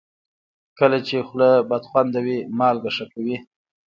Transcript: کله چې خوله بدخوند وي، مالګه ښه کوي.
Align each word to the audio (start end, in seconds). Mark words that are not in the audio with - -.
کله 0.77 0.97
چې 1.07 1.15
خوله 1.27 1.49
بدخوند 1.69 2.13
وي، 2.25 2.37
مالګه 2.57 2.91
ښه 2.95 3.05
کوي. 3.13 3.37